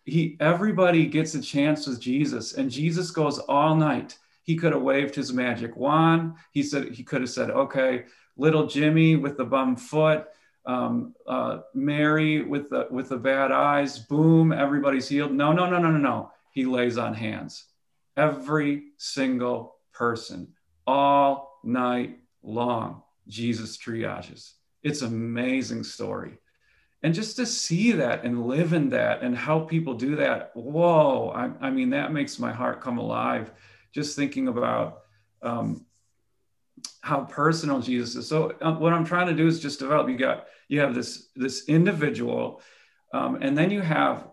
[0.06, 4.18] he everybody gets a chance with Jesus, and Jesus goes all night.
[4.44, 6.34] He could have waved his magic wand.
[6.52, 8.06] He said he could have said, "Okay,
[8.38, 10.28] little Jimmy with the bum foot."
[10.66, 15.34] Um, uh, Mary with the with the bad eyes, boom, everybody's healed.
[15.34, 16.32] No, no, no, no, no, no.
[16.52, 17.66] He lays on hands.
[18.18, 20.50] Every single person,
[20.86, 24.54] all night long, Jesus triages.
[24.84, 26.38] It's amazing story.
[27.04, 31.30] And just to see that and live in that and help people do that, whoa,
[31.30, 33.52] I, I mean, that makes my heart come alive.
[33.92, 35.02] Just thinking about
[35.42, 35.86] um,
[37.02, 38.28] how personal Jesus is.
[38.28, 40.10] So um, what I'm trying to do is just develop.
[40.10, 42.62] You got you have this this individual,
[43.14, 44.28] um, and then you have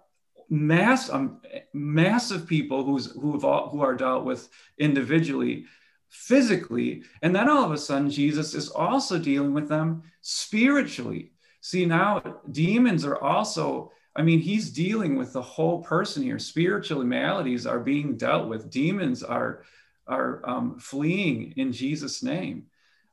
[0.50, 1.40] mass um,
[1.74, 5.66] massive people who's who have all, who are dealt with individually,
[6.08, 11.32] physically, and then all of a sudden Jesus is also dealing with them spiritually.
[11.60, 13.92] See now demons are also.
[14.16, 16.40] I mean, he's dealing with the whole person here.
[16.40, 18.68] Spiritual maladies are being dealt with.
[18.68, 19.62] Demons are
[20.08, 22.66] are um, fleeing in Jesus' name.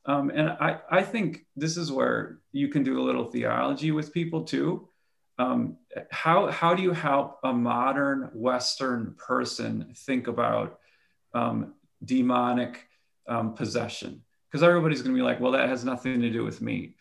[0.06, 4.14] Um, and I, I think this is where you can do a little theology with
[4.14, 4.88] people too.
[5.38, 5.78] Um,
[6.12, 10.80] how, how do you help a modern Western person think about
[11.34, 12.88] um, demonic
[13.28, 14.22] um, possession?
[14.50, 16.96] Because everybody's going to be like, well, that has nothing to do with me.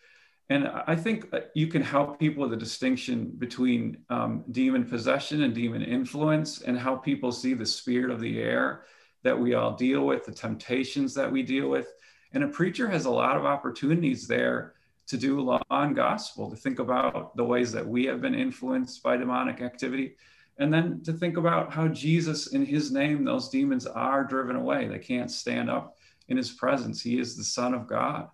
[0.51, 5.55] And I think you can help people with the distinction between um, demon possession and
[5.55, 8.85] demon influence and how people see the spirit of the air
[9.25, 11.93] that we all deal with, the temptations that we deal with.
[12.33, 14.75] And a preacher has a lot of opportunities there
[15.07, 19.03] to do law and gospel, to think about the ways that we have been influenced
[19.03, 20.17] by demonic activity,
[20.59, 24.87] and then to think about how Jesus, in his name, those demons are driven away.
[24.87, 25.97] They can't stand up
[26.29, 27.03] in his presence.
[27.03, 28.29] He is the Son of God.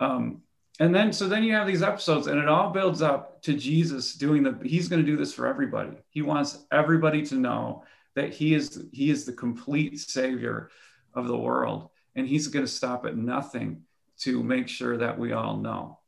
[0.00, 0.42] Um,
[0.80, 4.14] and then, so then you have these episodes, and it all builds up to Jesus
[4.14, 5.92] doing the, he's going to do this for everybody.
[6.08, 10.70] He wants everybody to know that he is, he is the complete savior
[11.14, 11.90] of the world.
[12.16, 13.82] And he's going to stop at nothing
[14.20, 15.98] to make sure that we all know.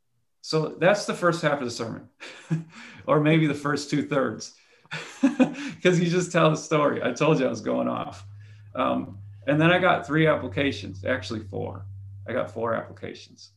[0.42, 2.08] So that's the first half of the sermon,
[3.06, 4.54] or maybe the first two thirds,
[5.22, 7.00] because you just tell the story.
[7.02, 8.26] I told you I was going off.
[8.74, 11.86] Um, and then I got three applications, actually four.
[12.28, 13.52] I got four applications.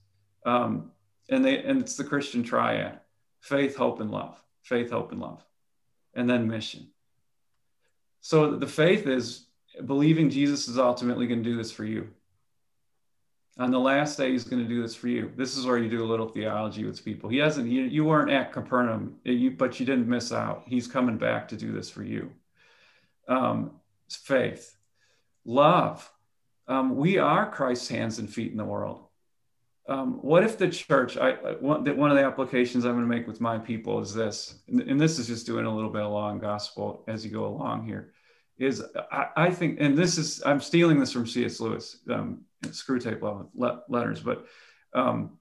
[0.46, 0.92] Um,
[1.30, 3.00] and they and it's the Christian triad:
[3.42, 4.40] faith, hope, and love.
[4.62, 5.44] Faith, hope, and love,
[6.14, 6.88] and then mission.
[8.26, 9.46] So the faith is
[9.86, 12.10] believing Jesus is ultimately going to do this for you.
[13.60, 15.32] On the last day, he's going to do this for you.
[15.38, 17.30] This is where you do a little theology with people.
[17.30, 17.70] He hasn't.
[17.70, 20.64] You, you weren't at Capernaum, you, but you didn't miss out.
[20.66, 22.32] He's coming back to do this for you.
[23.28, 23.74] Um,
[24.10, 24.76] faith,
[25.46, 26.12] love.
[26.68, 29.04] Um, we are Christ's hands and feet in the world
[29.88, 33.28] um, what if the church I, one, one of the applications i'm going to make
[33.28, 36.32] with my people is this and, this is just doing a little bit of law
[36.32, 38.14] and gospel as you go along here
[38.58, 43.48] is I, I think and this is i'm stealing this from cs lewis um, Screwtape
[43.88, 44.46] letters but
[44.94, 45.38] um,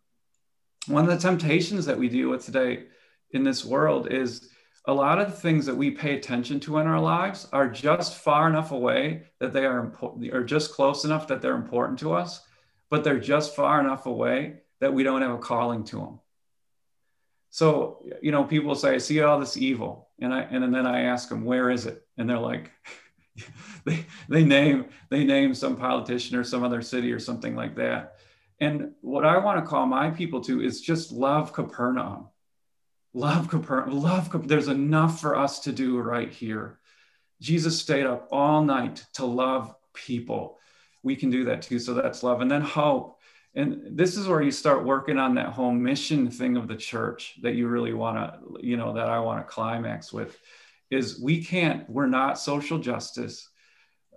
[0.87, 2.85] one of the temptations that we deal with today
[3.31, 4.51] in this world is
[4.87, 8.17] a lot of the things that we pay attention to in our lives are just
[8.19, 12.13] far enough away that they are important or just close enough that they're important to
[12.13, 12.43] us
[12.91, 16.21] but they're just far enough away that we don't have a calling to them.
[17.51, 20.09] So, you know, people say, I see all this evil.
[20.21, 22.07] And I and then I ask them, where is it?
[22.19, 22.71] And they're like,
[23.85, 28.17] they they name they name some politician or some other city or something like that.
[28.61, 32.29] And what I want to call my people to is just love Capernaum.
[33.13, 34.01] Love Capernaum.
[34.01, 34.49] Love Capernaum.
[34.49, 36.79] there's enough for us to do right here.
[37.41, 40.59] Jesus stayed up all night to love people
[41.05, 41.79] we can do that too.
[41.79, 42.41] So that's love.
[42.41, 43.21] And then hope.
[43.55, 47.39] And this is where you start working on that whole mission thing of the church
[47.43, 50.37] that you really want to, you know, that I want to climax with
[50.91, 53.49] is we can't, we're not social justice.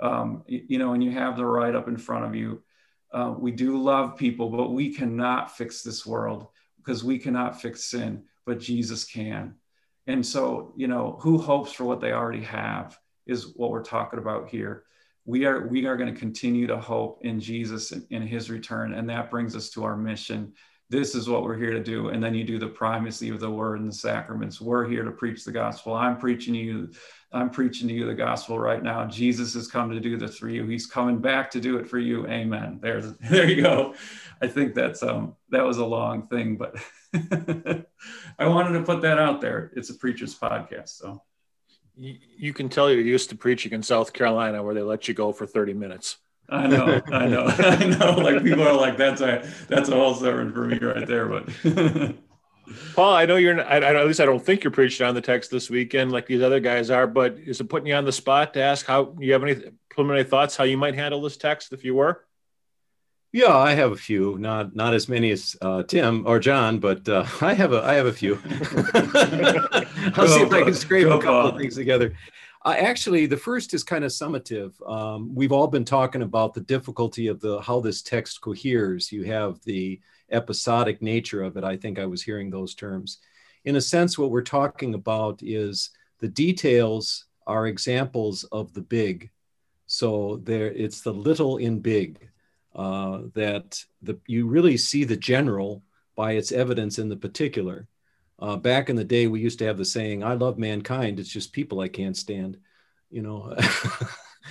[0.02, 2.64] Um, you know, and you have the right up in front of you.
[3.12, 6.48] Uh, we do love people, but we cannot fix this world
[6.78, 9.56] because we cannot fix sin, but Jesus can.
[10.08, 14.20] And so, you know, who hopes for what they already have is what we're talking
[14.20, 14.84] about here
[15.28, 18.94] we are we are going to continue to hope in Jesus and in his return
[18.94, 20.54] and that brings us to our mission.
[20.90, 23.52] This is what we're here to do and then you do the primacy of the
[23.52, 24.62] word and the sacraments.
[24.62, 25.94] We're here to preach the gospel.
[25.94, 26.92] I'm preaching to you
[27.34, 29.06] i'm preaching to you the gospel right now.
[29.06, 30.66] Jesus has come to do this for you.
[30.66, 32.26] He's coming back to do it for you.
[32.28, 32.80] Amen.
[32.82, 33.96] There's there you go.
[34.42, 36.78] I think that's um that was a long thing but
[38.40, 39.74] i wanted to put that out there.
[39.76, 41.22] It's a preacher's podcast so
[41.98, 45.32] you can tell you're used to preaching in South Carolina where they let you go
[45.32, 46.18] for 30 minutes.
[46.50, 48.12] I know, I know, I know.
[48.12, 51.26] Like people are like, that's a that's a whole sermon for me right there.
[51.26, 51.50] But
[52.96, 53.56] Paul, I know you're.
[53.56, 56.26] Not, I, at least I don't think you're preaching on the text this weekend like
[56.26, 57.08] these other guys are.
[57.08, 59.56] But is it putting you on the spot to ask how you have any
[59.90, 62.26] preliminary thoughts how you might handle this text if you were?
[63.34, 64.38] Yeah, I have a few.
[64.38, 67.94] Not not as many as uh, Tim or John, but uh, I have a I
[67.96, 68.36] have a few.
[70.16, 72.14] I'll see if I can scrape a couple of things together.
[72.66, 74.74] Uh, actually, the first is kind of summative.
[74.90, 79.12] Um, we've all been talking about the difficulty of the how this text coheres.
[79.12, 80.00] You have the
[80.32, 81.64] episodic nature of it.
[81.64, 83.20] I think I was hearing those terms.
[83.66, 89.30] In a sense, what we're talking about is the details are examples of the big.
[89.86, 92.30] So there, it's the little in big
[92.78, 95.84] uh, that the, you really see the general
[96.16, 97.88] by its evidence in the particular.
[98.40, 101.30] Uh, back in the day, we used to have the saying, I love mankind, it's
[101.30, 102.58] just people I can't stand.
[103.10, 103.56] You know,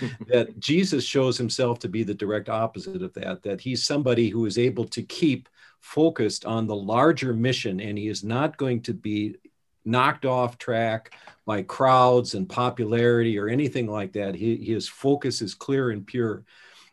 [0.29, 4.47] that Jesus shows himself to be the direct opposite of that, that he's somebody who
[4.47, 5.49] is able to keep
[5.81, 9.37] focused on the larger mission and he is not going to be
[9.85, 11.13] knocked off track
[11.45, 14.35] by crowds and popularity or anything like that.
[14.35, 16.45] He, his focus is clear and pure.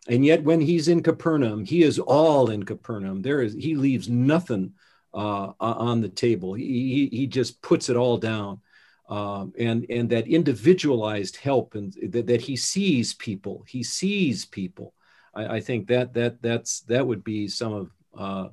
[0.07, 3.21] And yet, when he's in Capernaum, he is all in Capernaum.
[3.21, 4.73] There is he leaves nothing
[5.13, 6.53] uh, on the table.
[6.53, 8.59] He, he just puts it all down,
[9.07, 13.63] um, and and that individualized help and that, that he sees people.
[13.67, 14.93] He sees people.
[15.33, 18.47] I, I, think that that that's that would be some of uh,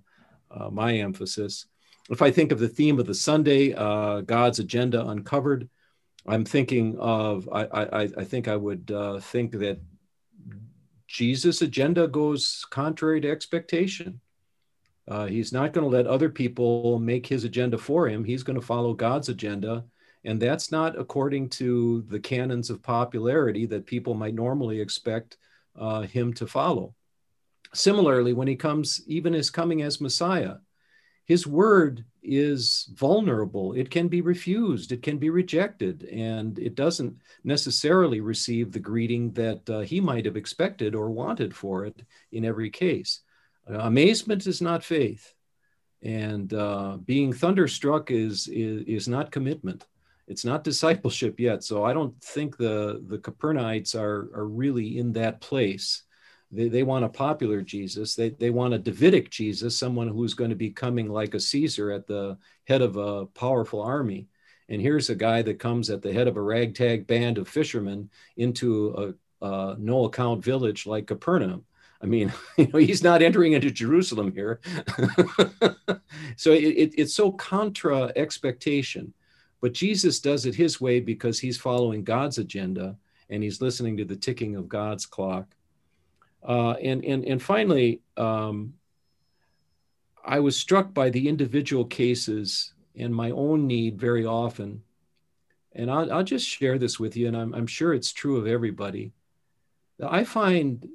[0.50, 1.66] uh, my emphasis.
[2.10, 5.68] If I think of the theme of the Sunday, uh, God's agenda uncovered,
[6.26, 9.80] I'm thinking of I I, I think I would uh, think that
[11.10, 14.20] Jesus' agenda goes contrary to expectation.
[15.08, 18.22] Uh, he's not going to let other people make his agenda for him.
[18.22, 19.84] He's going to follow God's agenda.
[20.24, 25.36] And that's not according to the canons of popularity that people might normally expect
[25.76, 26.94] uh, him to follow.
[27.74, 30.56] Similarly, when he comes, even as coming as Messiah,
[31.30, 33.72] his word is vulnerable.
[33.72, 37.14] It can be refused, it can be rejected, and it doesn't
[37.44, 42.44] necessarily receive the greeting that uh, he might have expected or wanted for it in
[42.44, 43.20] every case.
[43.70, 45.32] Uh, amazement is not faith,
[46.02, 49.86] and uh, being thunderstruck is, is, is not commitment.
[50.26, 51.62] It's not discipleship yet.
[51.62, 56.02] So I don't think the, the Capernaites are, are really in that place
[56.52, 58.14] they, they want a popular Jesus.
[58.14, 61.92] They, they want a Davidic Jesus, someone who's going to be coming like a Caesar
[61.92, 64.26] at the head of a powerful army.
[64.68, 68.10] And here's a guy that comes at the head of a ragtag band of fishermen
[68.36, 71.64] into a, a no account village like Capernaum.
[72.02, 74.60] I mean, you know, he's not entering into Jerusalem here.
[76.36, 79.12] so it, it, it's so contra expectation.
[79.60, 82.96] But Jesus does it his way because he's following God's agenda
[83.28, 85.54] and he's listening to the ticking of God's clock.
[86.42, 88.74] Uh, and, and, and finally, um,
[90.24, 94.82] I was struck by the individual cases and my own need very often.
[95.72, 98.46] And I'll, I'll just share this with you, and I'm, I'm sure it's true of
[98.46, 99.12] everybody.
[100.02, 100.88] I find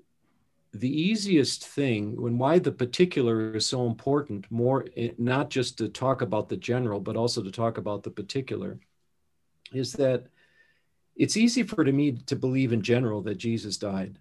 [0.75, 5.87] the easiest thing when why the particular is so important more eh, not just to
[5.87, 8.77] talk about the general but also to talk about the particular
[9.71, 10.25] is that
[11.15, 14.19] it's easy for me to believe in general that jesus died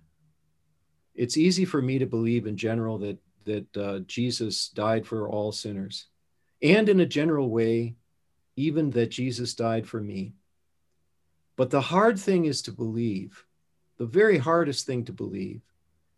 [1.14, 5.52] it's easy for me to believe in general that that uh, Jesus died for all
[5.52, 6.06] sinners,
[6.62, 7.96] and in a general way,
[8.56, 10.32] even that Jesus died for me.
[11.56, 13.44] But the hard thing is to believe.
[13.98, 15.60] The very hardest thing to believe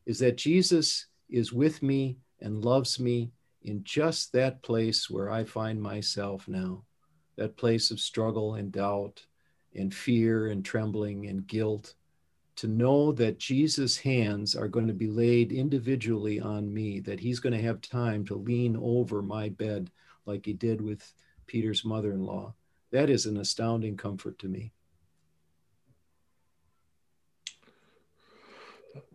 [0.06, 3.32] is that Jesus is with me and loves me
[3.62, 6.84] in just that place where I find myself now,
[7.36, 9.26] that place of struggle and doubt
[9.74, 11.94] and fear and trembling and guilt
[12.56, 17.40] to know that Jesus' hands are going to be laid individually on me, that he's
[17.40, 19.90] going to have time to lean over my bed
[20.24, 21.12] like he did with
[21.46, 22.54] Peter's mother in law.
[22.92, 24.72] That is an astounding comfort to me.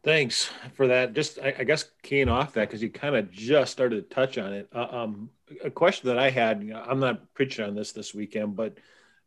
[0.03, 1.13] Thanks for that.
[1.13, 4.37] Just, I, I guess, keying off that because you kind of just started to touch
[4.37, 4.67] on it.
[4.73, 5.29] Uh, um,
[5.63, 8.77] a question that I had, I'm not preaching on this this weekend, but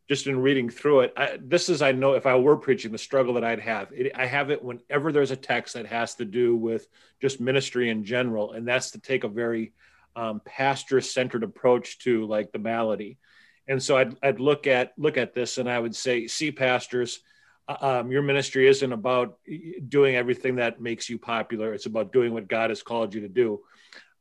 [0.07, 2.97] just in reading through it, I, this is I know if I were preaching the
[2.97, 3.91] struggle that I'd have.
[3.91, 6.87] It, I have it whenever there's a text that has to do with
[7.21, 9.73] just ministry in general, and that's to take a very
[10.15, 13.17] um, pastor-centered approach to like the malady.
[13.67, 17.19] And so I'd, I'd look at look at this and I would say, see, pastors,
[17.67, 19.39] uh, um, your ministry isn't about
[19.89, 21.73] doing everything that makes you popular.
[21.73, 23.61] It's about doing what God has called you to do.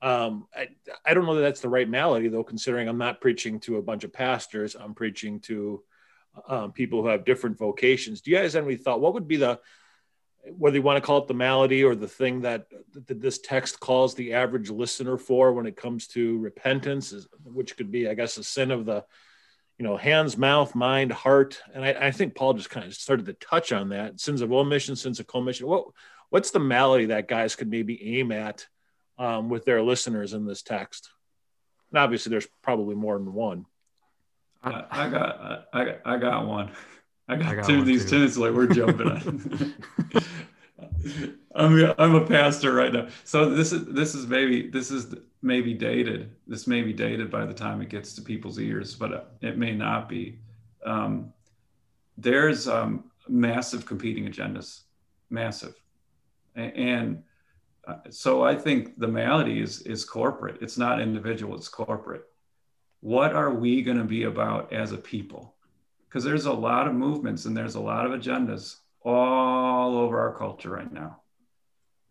[0.05, 0.69] Um, I,
[1.07, 3.83] I don't know that that's the right malady, though, considering I'm not preaching to a
[3.83, 4.77] bunch of pastors.
[4.79, 5.83] I'm preaching to
[6.47, 8.21] um, people who have different vocations.
[8.21, 9.01] Do you guys have any thought?
[9.01, 9.61] What would be the,
[10.59, 12.67] whether you want to call it the malady or the thing that,
[13.07, 17.90] that this text calls the average listener for when it comes to repentance, which could
[17.90, 19.05] be, I guess, a sin of the,
[19.79, 21.62] you know, hands, mouth, mind, heart.
[21.73, 24.53] And I, I think Paul just kind of started to touch on that sins of
[24.53, 25.67] omission, sins of commission.
[25.67, 25.87] What,
[26.29, 28.67] what's the malady that guys could maybe aim at?
[29.18, 31.11] Um, with their listeners in this text.
[31.90, 33.66] And obviously, there's probably more than one.
[34.62, 36.72] I, I got, I got, I got one.
[37.29, 39.74] I got, I got two of these tenants like we're jumping on.
[41.55, 43.09] I'm, I'm a pastor right now.
[43.24, 46.31] So this is this is maybe this is maybe dated.
[46.46, 49.74] This may be dated by the time it gets to people's ears, but it may
[49.74, 50.38] not be.
[50.85, 51.33] Um,
[52.16, 54.83] there's um, massive competing agendas,
[55.31, 55.74] massive,
[56.57, 57.22] and
[58.11, 60.59] so I think the malady is is corporate.
[60.61, 61.55] It's not individual.
[61.55, 62.25] It's corporate.
[63.01, 65.55] What are we going to be about as a people?
[66.09, 70.35] Because there's a lot of movements and there's a lot of agendas all over our
[70.35, 71.20] culture right now,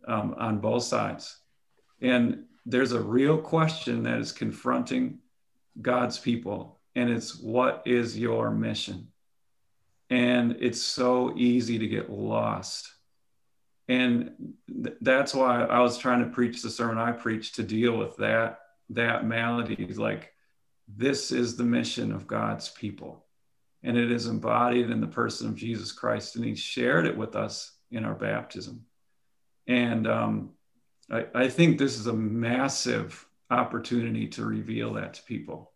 [0.07, 1.37] um, on both sides,
[2.01, 5.19] and there's a real question that is confronting
[5.81, 9.07] God's people, and it's what is your mission?
[10.09, 12.93] And it's so easy to get lost
[13.87, 14.31] and
[14.67, 18.17] th- that's why I was trying to preach the sermon I preached to deal with
[18.17, 18.59] that
[18.91, 19.87] that malady.
[19.87, 20.33] Like
[20.87, 23.25] this is the mission of God's people,
[23.83, 27.35] and it is embodied in the person of Jesus Christ, and He shared it with
[27.35, 28.85] us in our baptism.
[29.67, 30.51] And um,
[31.09, 35.71] I, I think this is a massive opportunity to reveal that to people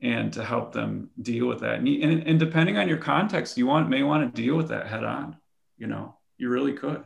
[0.00, 1.78] and to help them deal with that.
[1.78, 4.86] And, and, and depending on your context, you want may want to deal with that
[4.86, 5.36] head on.
[5.78, 7.04] You know, you really could.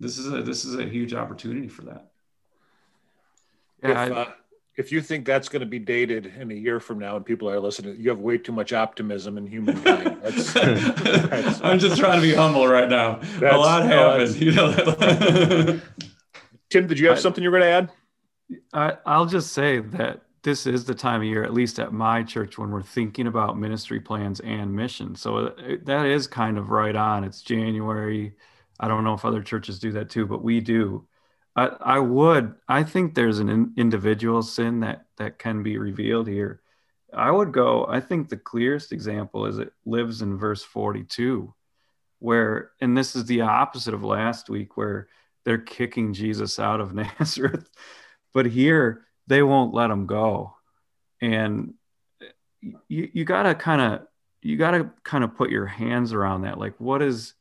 [0.00, 2.10] This is a this is a huge opportunity for that.
[3.82, 4.26] Yeah, if, uh,
[4.76, 7.48] if you think that's going to be dated in a year from now and people
[7.50, 10.18] are listening, you have way too much optimism in humankind.
[10.22, 13.20] That's, that's, I'm just trying to be humble right now.
[13.40, 14.36] A lot happened.
[14.36, 14.72] You know.
[16.70, 17.90] Tim, did you have I, something you were going to add?
[18.72, 22.22] I, I'll just say that this is the time of year, at least at my
[22.22, 25.14] church, when we're thinking about ministry plans and mission.
[25.14, 27.24] So uh, that is kind of right on.
[27.24, 28.34] It's January.
[28.80, 31.06] I don't know if other churches do that too, but we do.
[31.54, 32.54] I, I would.
[32.66, 36.62] I think there's an in, individual sin that that can be revealed here.
[37.12, 37.86] I would go.
[37.86, 41.52] I think the clearest example is it lives in verse 42,
[42.20, 45.08] where, and this is the opposite of last week, where
[45.44, 47.68] they're kicking Jesus out of Nazareth,
[48.32, 50.54] but here they won't let him go,
[51.20, 51.74] and
[52.88, 54.06] you you gotta kind of
[54.40, 56.58] you gotta kind of put your hands around that.
[56.58, 57.34] Like, what is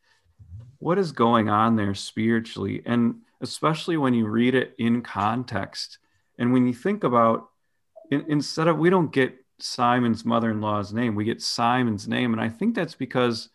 [0.80, 5.98] what is going on there spiritually, and especially when you read it in context.
[6.38, 7.50] And when you think about
[8.12, 12.34] in, instead of we don't get Simon's mother-in-law's name, we get Simon's name.
[12.34, 13.50] And I think that's because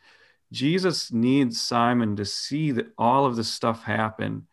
[0.53, 4.47] Jesus needs Simon to see that all of this stuff happen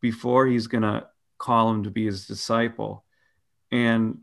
[0.00, 1.06] before he's going to
[1.38, 3.04] call him to be his disciple.
[3.70, 4.18] And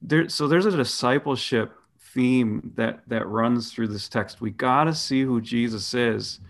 [0.00, 4.40] there, so there's a discipleship theme that that runs through this text.
[4.40, 6.40] We got to see who Jesus is,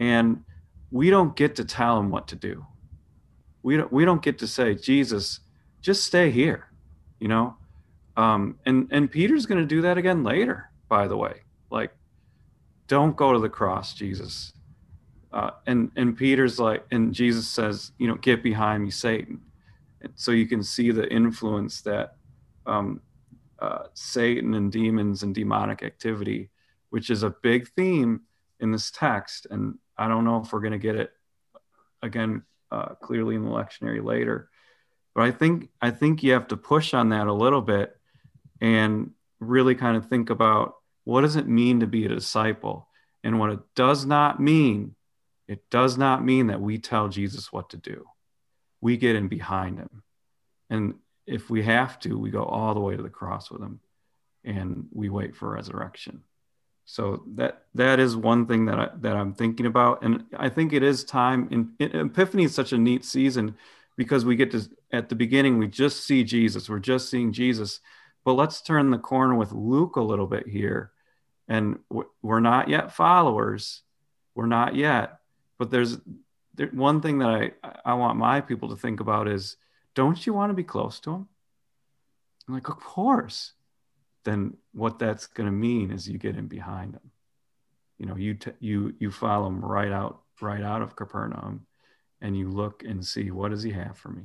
[0.00, 0.44] and
[0.90, 2.64] we don't get to tell him what to do.
[3.62, 5.40] We don't we don't get to say, Jesus,
[5.80, 6.68] just stay here,
[7.18, 7.56] you know?
[8.16, 11.42] Um, and and Peter's gonna do that again later, by the way.
[11.70, 11.92] Like,
[12.86, 14.52] don't go to the cross, Jesus.
[15.32, 19.40] Uh, and and Peter's like, and Jesus says, you know, get behind me, Satan.
[20.00, 22.16] And so you can see the influence that
[22.66, 23.00] um,
[23.58, 26.50] uh, Satan and demons and demonic activity,
[26.90, 28.20] which is a big theme
[28.60, 29.46] in this text.
[29.50, 31.12] And I don't know if we're going to get it
[32.02, 34.48] again uh, clearly in the lectionary later.
[35.14, 37.96] But I think I think you have to push on that a little bit
[38.60, 40.74] and really kind of think about
[41.04, 42.88] what does it mean to be a disciple
[43.24, 44.94] and what it does not mean.
[45.48, 48.04] It does not mean that we tell Jesus what to do.
[48.80, 50.02] We get in behind him.
[50.68, 50.94] And
[51.26, 53.80] if we have to, we go all the way to the cross with him
[54.44, 56.22] and we wait for resurrection.
[56.86, 60.72] So that that is one thing that I that I'm thinking about, and I think
[60.72, 61.48] it is time.
[61.50, 63.56] In, Epiphany is such a neat season
[63.96, 64.62] because we get to
[64.92, 66.70] at the beginning we just see Jesus.
[66.70, 67.80] We're just seeing Jesus,
[68.24, 70.92] but let's turn the corner with Luke a little bit here,
[71.48, 71.80] and
[72.22, 73.82] we're not yet followers.
[74.36, 75.18] We're not yet,
[75.58, 75.98] but there's
[76.54, 77.50] there, one thing that I
[77.84, 79.56] I want my people to think about is,
[79.96, 81.28] don't you want to be close to him?
[82.46, 83.54] I'm like, of course
[84.26, 87.10] then what that's going to mean is you get in behind them.
[87.96, 91.66] You know, you t- you you follow them right out right out of Capernaum,
[92.20, 94.24] and you look and see what does he have for me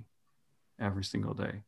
[0.77, 1.61] every single day.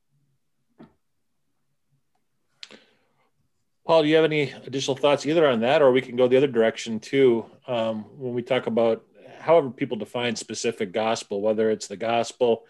[3.86, 6.38] Paul, do you have any additional thoughts either on that, or we can go the
[6.38, 7.46] other direction too?
[7.68, 9.04] Um, when we talk about
[9.40, 12.66] however people define specific gospel, whether it's the gospel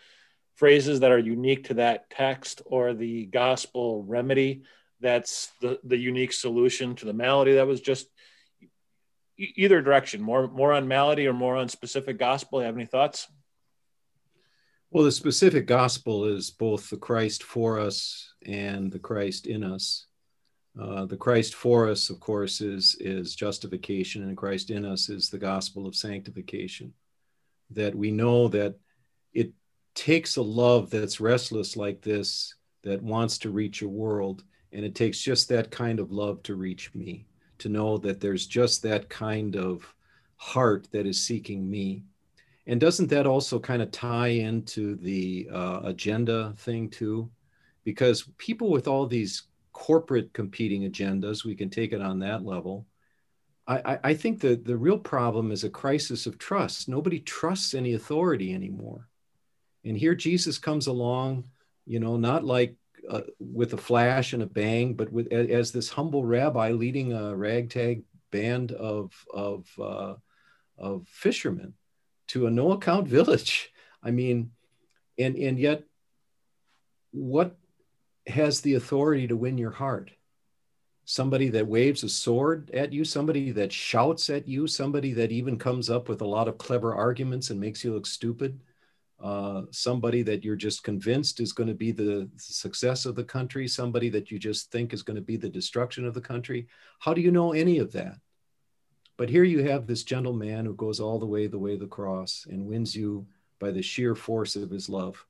[0.55, 4.64] phrases that are unique to that text or the gospel remedy
[5.04, 8.08] that's the, the unique solution to the malady that was just
[9.38, 12.60] either direction more more on malady or more on specific gospel.
[12.60, 13.28] You have any thoughts?
[14.89, 20.08] Well the specific gospel is both the christ for us and the christ in us.
[20.80, 25.30] Uh, the christ for us of course is is justification and christ in us is
[25.30, 26.93] the gospel of sanctification.
[27.72, 28.76] That we know that
[29.34, 29.51] it
[29.95, 34.43] takes a love that's restless like this that wants to reach a world
[34.74, 37.26] and it takes just that kind of love to reach me,
[37.59, 39.93] to know that there's just that kind of
[40.38, 42.03] heart that is seeking me.
[42.65, 47.30] And doesn't that also kind of tie into the uh, agenda thing too?
[47.84, 49.43] Because people with all these
[49.74, 52.86] corporate competing agendas, we can take it on that level.
[53.65, 56.89] I, I think that the real problem is a crisis of trust.
[56.89, 59.07] Nobody trusts any authority anymore.
[59.86, 61.45] And here Jesus comes along,
[61.86, 62.76] you know, not like
[63.10, 67.36] uh, with a flash and a bang, but with as this humble rabbi leading a
[67.36, 70.16] ragtag band of of uh,
[70.78, 71.74] of fishermen
[72.28, 73.72] to a no account village.
[74.01, 74.51] I mean,
[75.18, 75.84] and and yet,
[77.12, 77.58] what
[78.28, 80.12] has the authority to win your heart?
[81.06, 85.58] Somebody that waves a sword at you, somebody that shouts at you, somebody that even
[85.58, 88.62] comes up with a lot of clever arguments and makes you look stupid
[89.24, 93.69] uh, somebody that you're just convinced is going to be the success of the country,
[93.69, 96.67] somebody that you just think is going to be the destruction of the country.
[96.99, 98.17] How do you know any of that?
[99.15, 101.80] But here you have this gentle man who goes all the way the way of
[101.80, 103.26] the cross and wins you
[103.59, 105.26] by the sheer force of his love.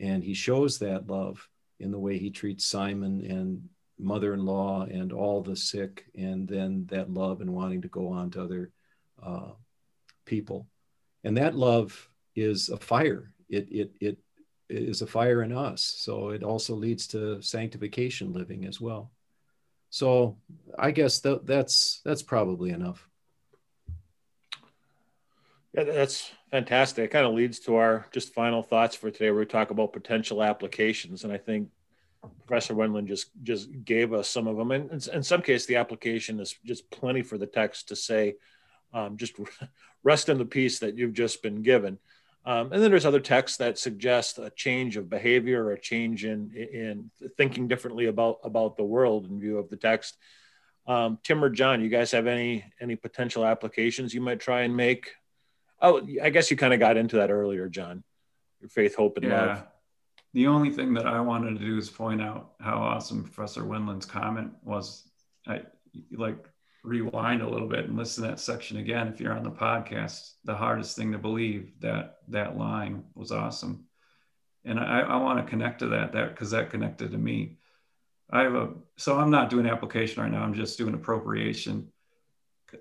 [0.00, 1.48] And he shows that love
[1.80, 6.46] in the way he treats Simon and mother in law and all the sick, and
[6.46, 8.70] then that love and wanting to go on to other
[9.20, 9.50] uh,
[10.24, 10.68] people.
[11.24, 12.08] And that love
[12.42, 13.32] is a fire.
[13.48, 14.18] It, it, it
[14.68, 15.82] is a fire in us.
[15.82, 19.10] So it also leads to sanctification living as well.
[19.90, 20.36] So
[20.78, 23.08] I guess that, that's that's probably enough.
[25.74, 27.04] Yeah, that's fantastic.
[27.06, 29.92] It kind of leads to our just final thoughts for today, where we talk about
[29.92, 31.68] potential applications, and I think
[32.46, 34.70] Professor Wendland just just gave us some of them.
[34.72, 38.34] And in, some case, the application is just plenty for the text to say,
[38.92, 39.34] um, just
[40.02, 41.98] rest in the peace that you've just been given.
[42.44, 46.24] Um, and then there's other texts that suggest a change of behavior or a change
[46.24, 50.16] in in thinking differently about about the world in view of the text.
[50.86, 54.74] Um, Tim or John, you guys have any any potential applications you might try and
[54.76, 55.10] make?
[55.80, 58.02] Oh, I guess you kind of got into that earlier, John.
[58.60, 59.46] Your faith, hope, and yeah.
[59.46, 59.66] love.
[60.34, 64.06] The only thing that I wanted to do is point out how awesome Professor Wendland's
[64.06, 65.08] comment was.
[65.46, 65.62] I
[66.12, 66.48] like
[66.84, 69.08] rewind a little bit and listen to that section again.
[69.08, 73.84] If you're on the podcast the hardest thing to believe that that line was awesome.
[74.64, 77.58] And i, I want to connect to that that because that connected to me.
[78.30, 81.88] I have a so i'm not doing application right now i'm just doing appropriation.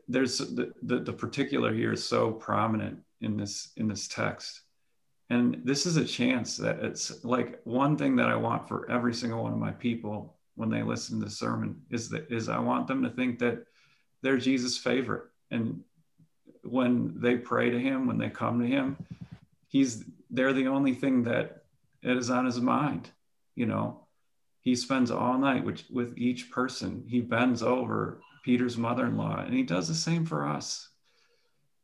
[0.08, 4.62] There's the, the, the particular here is so prominent in this in this text.
[5.30, 9.14] And this is a chance that it's like one thing that i want for every
[9.14, 12.60] single one of my people when they listen to the sermon is that is i
[12.60, 13.66] want them to think that
[14.22, 15.26] they're Jesus' favorite.
[15.51, 15.84] And
[16.63, 18.97] when they pray to him, when they come to him,
[19.68, 21.63] he's they're the only thing that
[22.03, 23.09] is on his mind.
[23.55, 24.07] You know,
[24.61, 27.05] he spends all night with, with each person.
[27.07, 30.89] He bends over Peter's mother-in-law, and he does the same for us.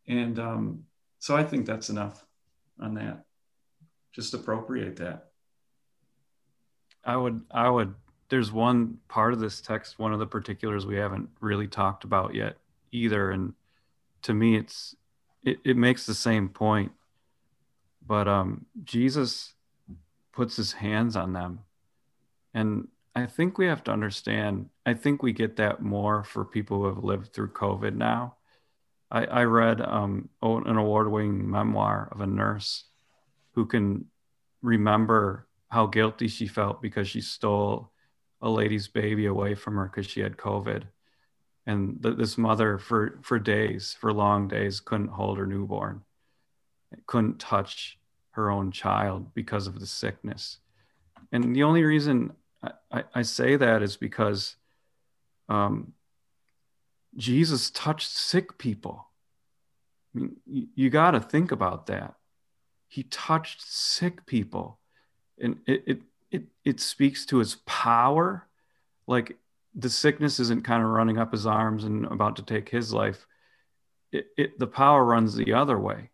[0.07, 0.83] And um,
[1.19, 2.25] so I think that's enough
[2.79, 3.25] on that.
[4.13, 5.29] Just appropriate that.
[7.05, 7.95] I would I would
[8.33, 12.33] there's one part of this text, one of the particulars we haven't really talked about
[12.33, 12.57] yet
[12.91, 13.29] either.
[13.29, 13.53] And
[14.23, 14.95] to me, it's
[15.43, 16.91] it, it makes the same point.
[18.03, 19.53] But um, Jesus
[20.31, 21.59] puts his hands on them.
[22.55, 26.79] And I think we have to understand, I think we get that more for people
[26.79, 28.37] who have lived through COVID now.
[29.11, 32.85] I, I read um, an award winning memoir of a nurse
[33.51, 34.05] who can
[34.63, 37.92] remember how guilty she felt because she stole
[38.43, 40.83] a lady's baby away from her because she had COVID.
[41.65, 46.01] And th- this mother, for, for days, for long days, couldn't hold her newborn,
[47.07, 47.97] couldn't touch
[48.31, 50.57] her own child because of the sickness.
[51.31, 52.33] And the only reason
[52.91, 54.55] I, I, say that is because
[55.49, 55.93] um,
[57.15, 59.07] Jesus touched sick people.
[60.13, 62.15] I mean, you, you got to think about that.
[62.87, 64.79] He touched sick people.
[65.39, 66.01] And it, it,
[66.33, 68.47] it it speaks to his power.
[69.07, 69.37] Like
[69.75, 73.25] the sickness isn't kind of running up his arms and about to take his life.
[74.11, 76.09] It, it the power runs the other way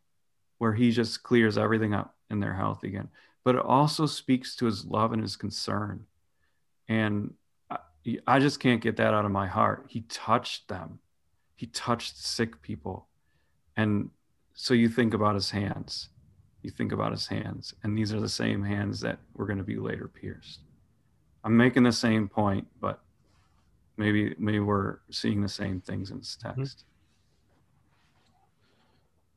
[0.57, 3.07] where he just clears everything up and they're healthy again.
[3.45, 6.05] But it also speaks to his love and his concern.
[6.89, 7.34] And
[7.70, 7.78] I,
[8.28, 9.86] I just can't get that out of my heart.
[9.88, 10.99] He touched them.
[11.55, 13.07] He touched sick people.
[13.78, 14.09] And
[14.53, 16.09] so you think about his hands
[16.62, 19.64] you think about his hands, and these are the same hands that were going to
[19.64, 20.60] be later pierced.
[21.43, 23.01] I'm making the same point, but
[23.97, 26.62] maybe maybe we're seeing the same things in this mm-hmm.
[26.62, 26.84] text.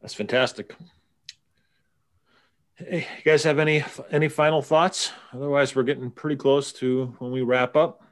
[0.01, 0.75] That's fantastic.
[2.75, 5.13] Hey, you guys have any any final thoughts?
[5.33, 8.03] Otherwise, we're getting pretty close to when we wrap up.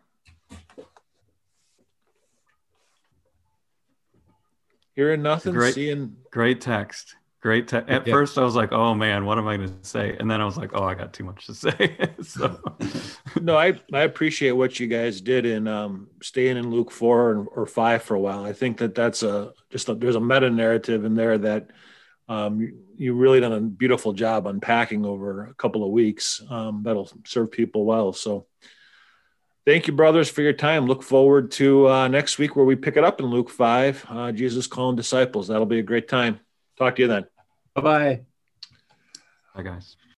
[4.94, 7.16] Hearing nothing, great, seeing great text.
[7.40, 7.68] Great.
[7.68, 8.12] Te- At yeah.
[8.12, 10.44] first, I was like, "Oh man, what am I going to say?" And then I
[10.44, 12.60] was like, "Oh, I got too much to say." so,
[13.40, 17.44] no, I I appreciate what you guys did in um, staying in Luke four or,
[17.46, 18.44] or, five for a while.
[18.44, 21.70] I think that that's a just a, there's a meta narrative in there that
[22.28, 26.42] um, you, you, really done a beautiful job unpacking over a couple of weeks.
[26.50, 28.12] Um, that'll serve people well.
[28.12, 28.48] So,
[29.64, 30.84] thank you, brothers, for your time.
[30.84, 34.04] Look forward to uh, next week where we pick it up in Luke five.
[34.10, 35.48] Uh, Jesus calling disciples.
[35.48, 36.40] That'll be a great time.
[36.80, 37.26] Talk to you then.
[37.74, 38.20] Bye bye.
[39.54, 39.96] Bye, guys.